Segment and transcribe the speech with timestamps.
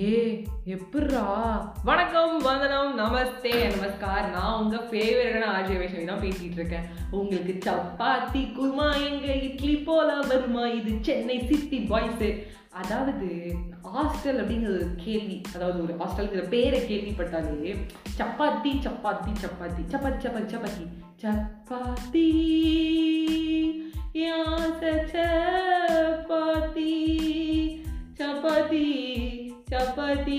[0.00, 1.22] ஏ எப்புட்றா?
[1.84, 4.30] வணக்கம் வந்தனம் நமஸ்தே நமஸ்கார்.
[4.30, 10.66] நான் உங்க ஃபேவரட்டான ஆர்ஜி வைஷ்ணவி தான் பேசிட்டு இருக்கேன் உங்களுக்கு சப்பாத்தி குருமா எங்க இட்லி போல வருமா?
[10.66, 13.54] இது சென்னை சிட்டி பாய்ஸு அதாவது
[13.96, 17.76] ஹாஸ்டல் அப்படிங்கிற ஒரு கேள்வி அதாவது ஒரு ஹாஸ்டலுங்கிற பேரை கேள்விப்பட்டாலே
[18.18, 20.84] சப்பாத்தி சப்பாத்தி சப்பாத்தி சப்பாத்தி சப்பாத்தி சப்பாத்தி.
[21.22, 22.26] சப்பாத்தி
[24.14, 24.80] யாச
[25.12, 26.90] சப்பாத்தி
[28.18, 28.86] சப்பாத்தி.
[29.72, 30.38] சப்பாத்தி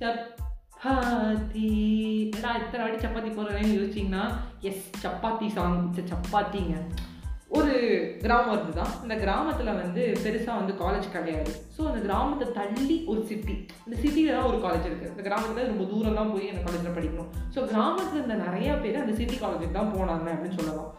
[0.00, 1.66] சப்பாத்தி.
[2.22, 4.24] என்னடா இத்தனை வாட்டி சப்பாத்தி போடுறேன்னு யோசிச்சிங்கன்னா
[4.68, 5.76] எஸ் சப்பாத்தி சாங்
[6.12, 6.74] சப்பாத்திங்க.
[7.58, 7.74] ஒரு
[8.24, 11.52] கிராமம் இருந்து தான் இந்த கிராமத்தில் வந்து பெருசாக வந்து காலேஜ் கிடையாது.
[11.76, 13.54] ஸோ அந்த கிராமத்தை தள்ளி ஒரு சிட்டி
[13.86, 17.30] இந்த சிட்டியில் தான் ஒரு காலேஜ் இருக்குது இந்த கிராமத்தில் ரொம்ப தூரம் தான் போய் அந்த காலேஜில் படிக்கணும்.
[17.54, 20.92] ஸோ கிராமத்தில் இருந்த நிறையா பேர் அந்த சிட்டி காலேஜுக்கு தான் போனாங்க அப்படின்னு சொல்லலாம்.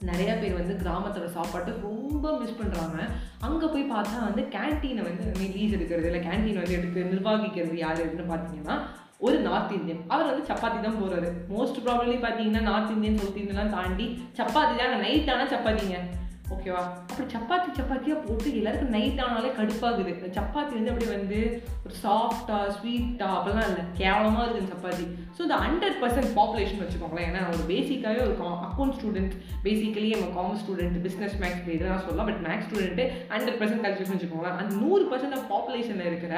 [0.00, 2.98] நிறைய பேர் வந்து கிராமத்தோட சாப்பாட்டை ரொம்ப மிஸ் பண்ணுறாங்க
[3.40, 8.32] அங்கே போய் பார்த்தா வந்து கேன்டீனை வந்து லீஸ் எடுக்கிறது இல்லை கேன்டீன் வந்து எடுத்து நிர்வகிக்கிறது யார் இருக்குன்னு
[8.32, 8.76] பார்த்தீங்கன்னா
[9.18, 13.70] ஒரு நார்த் இந்தியன் அவர் வந்து சப்பாத்தி தான் போகிறாரு மோஸ்ட் ப்ராப்ளம்லி பார்த்தீங்கன்னா நார்த் இந்தியன் சவுத் இந்தியன்லாம்
[13.70, 14.06] தாண்டி
[14.38, 15.98] சப்பாத்தி தான் நைட் ஆனால் சப்பாத்திங்க.
[16.54, 20.12] ஓகேவா அப்புறம் சப்பாத்தி சப்பாத்தியாக போட்டு எல்லாருக்கும் நைட் ஆனாலே கடுப்பாகுது.
[20.14, 21.40] இந்த சப்பாத்தி வந்து அப்படியே வந்து
[21.84, 23.84] ஒரு சாஃப்டாக ஸ்வீட்டாக அப்படிலாம் இல்லை.
[24.00, 25.04] கேவலமாக இருக்குது சப்பாத்தி.
[25.36, 27.28] ஸோ இந்த ஹண்ட்ரட் பர்சன்ட் பாப்புலேஷன் வச்சுக்கோங்களேன்.
[27.30, 28.36] ஏன்னா ஒரு பேசிக்காகவே ஒரு
[28.68, 29.34] அக்கௌண்ட் ஸ்டூடெண்ட்
[29.66, 32.30] பேசிக்கலி நம்ம காமர்ஸ் ஸ்டூடெண்ட் பிஸ்னஸ் மேக்ஸ் இதெல்லாம் சொல்லலாம்.
[32.30, 34.58] But maths student hundred percent cultures வச்சுக்கோங்களேன்.
[34.62, 36.34] அந்த நூறு பர்சன்ட் ஆஃப் பாப்புலேஷனில் இருக்கிற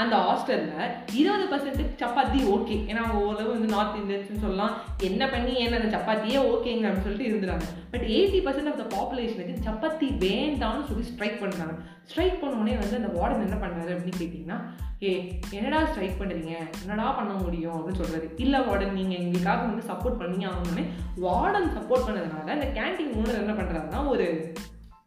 [0.00, 2.19] அந்த ஹாஸ்டலில் இருபது பர்சன்ட் சப்பாத்தி
[2.50, 4.78] ஓகே ஏன்னா அவங்க ஓரளவு வந்து நார்த் இந்தியன்ஸ்னு சொல்லலாம்.
[4.98, 9.54] என்ன பண்ணி ஏன்னா அந்த சப்பாத்தியே ஓகேங்க அப்படின்னு சொல்லிட்டு இருந்துறாங்க but eighty percent of the பாப்புலேஷனுக்கு
[9.66, 14.58] chapati வேண்டாம்னு சொல்லி ஸ்ட்ரைக் பண்ணுறாங்க ஸ்ட்ரைக் பண்ணோடனே வந்து அந்த வார்டன் என்ன பண்ணுறாரு அப்படின்னு கேட்டிங்கன்னா
[15.02, 17.76] ஏ என்னடா ஸ்ட்ரைக் பண்ணுறீங்க என்னடா பண்ண முடியும்?
[17.76, 20.84] அப்படின்னு சொல்கிறாரு இல்லை வார்டன் நீங்கள் எங்களுக்காக வந்து சப்போர்ட் பண்ணி ஆகணும்னு
[21.22, 24.52] வார்டன் சப்போர்ட் பண்ணதுனால அந்த கேன்டீன் ஓனர் என்ன பண்ணுறாருன்னா ஒரு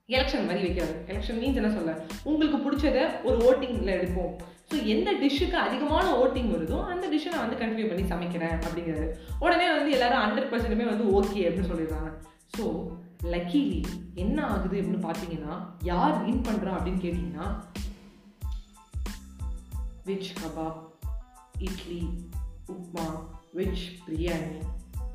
[0.07, 0.95] எலெக்ஷன் மாதிரி வைக்கிறாரு.
[1.07, 2.01] எலெக்ஷன் மீன்ஸ் என்ன சொல்ல?
[2.23, 4.33] உங்களுக்கு பிடிச்சத ஒரு ஓட்டிங்கில் எடுப்போம்.
[4.73, 9.07] ஸோ எந்த டிஷ்ஷுக்கு அதிகமான ஓட்டிங் வருதோ அந்த டிஷ்ஷை நான் வந்து கண்டினியூ பண்ணி சமைக்கிறேன் அப்படிங்கிறது.
[9.39, 12.11] உடனே வந்து எல்லாரும் ஹண்ட்ரட் பர்சன்ட்டுமே வந்து ஓகே அப்படின்னு சொல்லிடுறாங்க.
[12.57, 12.63] ஸோ
[13.23, 13.83] லக்கிலி
[14.13, 15.53] என்ன ஆகுது அப்படின்னு பார்த்தீங்கன்னா
[15.83, 17.47] யார் வின் பண்ணுறா அப்படின்னு கேட்டிங்கன்னா
[20.05, 20.81] veg kebab
[21.59, 22.01] idli
[22.73, 23.05] upma
[23.55, 24.59] veg biryani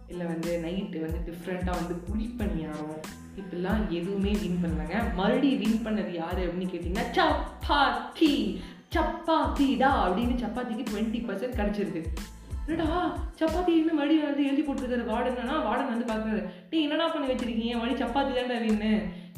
[0.06, 3.00] இல்லை வந்து நைட்டு வந்து டிஃப்ரெண்ட்டாக வந்து குழிப்பணியாரம்
[3.40, 5.14] இப்படிலாம் எதுவுமே வின் பண்ணலங்க.
[5.14, 8.60] மறுபடியும் வின் பண்ணது யார் அப்படின்னு கேட்டிங்கன்னா சப்பாத்தி.
[8.94, 12.02] சப்பாத்திடா அப்படின்னு சப்பாத்திக்கு டுவெண்ட்டி பர்சன்ட் கிடச்சிருக்கு.
[12.70, 16.42] என்னடா சப்பாத்தி இன்னும் மறுபடியும் வந்து எழுதி போட்டுருக்காரு வார்டனா வார்டன் வந்து பார்க்குறாரு.
[16.70, 17.74] நீ என்னடா பண்ணி வச்சிருக்கீங்க?
[17.78, 18.90] மறுபடியும் சப்பாத்தி தானே வீணு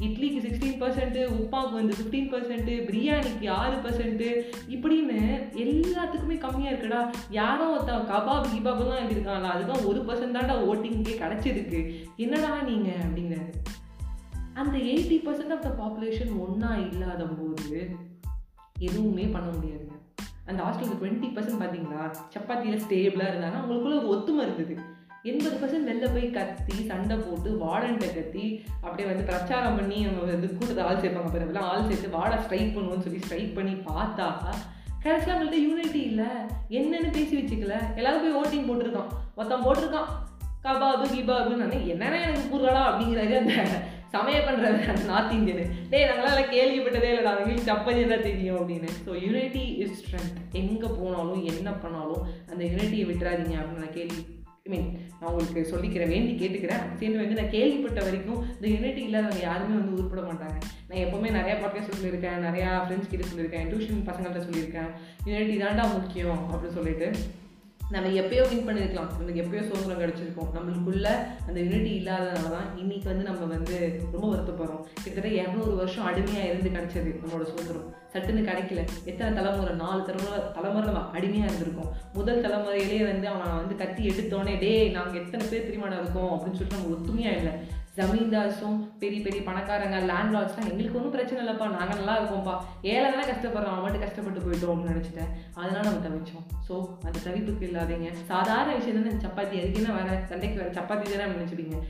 [0.06, 4.28] இட்லிக்கு சிக்ஸ்டீன் பர்சன்ட்டு உப்பாவுக்கு வந்து ஃபிஃப்டீன் பர்சன்ட்டு பிரியாணிக்கு ஆறு பர்சன்ட்டு
[4.75, 5.19] இப்படின்னு
[5.65, 7.00] எல்லாத்துக்குமே கம்மியாக இருக்குடா.
[7.38, 11.82] யாரோ ஒருத்தன் கபாப் கிபாப்லாம் எழுதியிருக்காங்களா அதுதான் ஒரு பர்சன்ட் தான்டா ஓட்டிங்கே கிடச்சிருக்கு.
[12.17, 13.53] என்னடா நீங்கள் அப்படிங்கிறாரு.
[14.61, 17.81] அந்த eighty percent of the population ஒன்றா இல்லாத போது
[18.81, 19.95] எதுவுமே பண்ண முடியாதுங்க.
[20.47, 24.99] அந்த ஹாஸ்டலுக்கு டுவெண்ட்டி பர்சன்ட் பார்த்தீங்களா சப்பாத்தியில் ஸ்டேபிளாக இருந்தாங்கன்னா அவங்களுக்குள்ள ஒரு ஒத்துமை இருந்தது.
[25.23, 30.57] எண்பது பர்சன்ட் வெளில போய் கத்தி சண்டை போட்டு வாடன்ட்ட கத்தி அப்படியே வந்து பிரச்சாரம் பண்ணி நம்ம வந்து
[30.57, 34.35] கூட்டத்தை ஆள் சேர்ப்பாங்க பிறகுலாம் ஆள் சேர்த்து வாடா ஸ்ட்ரைக் பண்ணுவோம்னு சொல்லி ஸ்ட்ரைக் பண்ணி பார்த்தா
[35.03, 36.27] கடைசியில் அவங்கள்ட்ட யூனிட்டி இல்லை.
[36.71, 37.97] என்னென்னு பேசி வச்சுக்கல.
[37.97, 39.11] எல்லாரும் போய் ஓட்டிங் போட்டிருக்கான்.
[39.35, 40.09] மொத்தம் போட்டிருக்கான்.
[40.62, 43.53] கபாபு கிபாபுன்னு நான் என்னன்னா எனக்கு கூறுகளா அப்படிங்கிறாரு அந்த
[44.15, 45.65] சமையல் பண்ணுறது நார்த் இந்தியனு.
[45.91, 48.91] டேய் நாங்களாம் கேள்விப்பட்டதே இல்லைடா எங்களுக்கு சப்பாத்தி தான் தெரியும் அப்படின்னு.
[49.06, 54.20] ஸோ யூனிட்டி இஸ் ஸ்ட்ரென்த் எங்கே போனாலும் என்ன பண்ணாலும் அந்த யூனிட்டியை விட்டுறாதீங்க அப்படின்னு நான் கேள்வி
[54.66, 54.88] ஐ மீன்
[55.19, 56.82] நான் உங்களுக்கு சொல்லிக்கிறேன் வேண்டி கேட்டுக்கிறேன்.
[56.99, 60.59] சேர்ந்து வந்து நான் கேள்விப்பட்ட வரைக்கும் இந்த யூனிட்டி இல்லாதவங்க யாருமே வந்து உருப்பட மாட்டாங்க.
[60.88, 64.91] நான் எப்போவுமே நிறையா பாட்காஸ்ட் சொல்லியிருக்கேன் நிறையா ஃப்ரெண்ட்ஸ் கிட்ட சொல்லியிருக்கேன் டியூஷன் பசங்கள்கிட்ட சொல்லியிருக்கேன்.
[65.31, 67.09] யூனிட்டி தாண்டா முக்கியம் அப்படின்னு சொல்லிட்டு.
[67.95, 70.51] நம்ம எப்பயோ வின் பண்ணியிருக்கலாம் நமக்கு எப்பயோ சுதந்திரம் கிடச்சிருக்கோம்.
[70.56, 71.09] நம்மளுக்குள்ள
[71.47, 73.77] அந்த யூனிட்டி இல்லாதனால தான் இன்னைக்கு வந்து நம்ம வந்து
[74.12, 74.84] ரொம்ப வருத்தப்படுறோம்.
[75.03, 78.84] கிட்டத்தட்ட இரநூறு வருஷம் அடிமையாக இருந்து கிடச்சது நம்மளோட சுதந்திரம் சட்டுன்னு கிடைக்கல.
[79.11, 79.75] எத்தனை தலைமுறை?
[79.83, 81.91] நாலு தலைமுறை தலைமுறை நம்ம அடிமையாக இருந்திருக்கோம்.
[82.19, 86.33] முதல் தலைமுறையிலேயே வந்து அவன் வந்து கத்தி எடுத்தோடனே டே நாங்கள் எத்தனை பேர் திருமணம் இருக்கோம்?
[86.34, 87.55] அப்படின்னு சொல்லிட்டு நம்ம ஒத்துமையாக இல்லை.
[87.99, 91.67] ஜமீன்தார்ஸும் பெரிய பெரிய பணக்காரங்க லேண்ட்லார்ட்ஸ்லாம் எங்களுக்கு ஒன்றும் பிரச்சனை இல்லைப்பா.
[91.76, 92.55] நாங்கள் நல்லா இருக்கோம்ப்பா.
[92.91, 93.73] ஏழை தானே கஷ்டப்படுறோம்.
[93.73, 95.32] அவன் மட்டும் கஷ்டப்பட்டு போயிட்டோம் அப்படின்னு நினச்சிட்டேன்.
[95.61, 96.44] அதனால் நம்ம தவிச்சோம்.
[96.69, 96.75] ஸோ
[97.06, 98.11] அந்த தவிப்புக்கு இல்லாதீங்க.
[98.31, 99.17] சாதாரண விஷயம் தானே.
[99.25, 100.11] சப்பாத்தி அதுக்கு என்ன வேற?
[100.31, 101.81] சண்டைக்கு வேறு சப்பாத்தி தானே நினச்சிடுங்க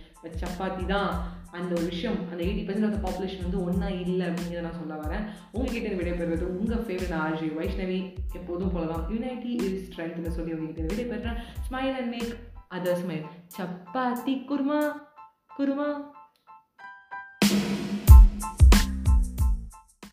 [0.42, 1.10] சப்பாத்தி தான்
[1.58, 2.18] அந்த ஒரு விஷயம்.
[2.30, 5.24] அந்த எயிட்டி பர்சன்ட் ஆஃப் பாப்புலேஷன் வந்து ஒன்றா இல்லை அப்படிங்கிறத நான் சொல்ல வரேன்.
[5.52, 8.00] உங்ககிட்ட விடைபெறுவது உங்கள் ஃபேவரட் ஆர்ஜி வைஷ்ணவி.
[8.38, 9.04] எப்போதும் போலதான்.
[9.14, 11.38] யுனைட்டி இஸ் ஸ்ட்ரென்த்னு சொல்லி உங்ககிட்ட விடைபெறுறேன்.
[11.68, 12.34] Smile and make
[12.76, 13.24] other smile
[13.58, 14.80] chapati kurma.
[15.58, 15.88] Kurma